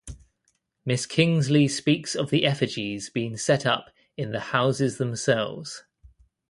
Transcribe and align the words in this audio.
Miss 0.83 1.05
Kingsley 1.05 1.67
speaks 1.67 2.15
of 2.15 2.31
the 2.31 2.43
effigies 2.43 3.11
being 3.11 3.37
set 3.37 3.67
up 3.67 3.91
in 4.17 4.31
the 4.31 4.39
houses 4.49 4.97
themselves. 4.97 5.83